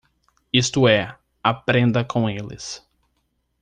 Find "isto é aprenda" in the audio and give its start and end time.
0.51-2.03